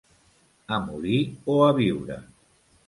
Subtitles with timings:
[0.77, 1.21] A morir
[1.55, 2.21] o a viure.